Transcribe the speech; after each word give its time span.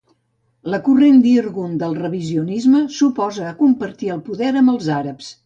La 0.73 0.77
corrent 0.87 1.19
del 1.25 1.31
Irgun 1.41 1.75
del 1.83 1.93
revisionisme 1.99 2.81
s'oposava 2.97 3.53
a 3.53 3.59
compartir 3.61 4.13
el 4.17 4.27
poder 4.33 4.53
amb 4.65 4.77
els 4.77 4.91
àrabs. 4.99 5.33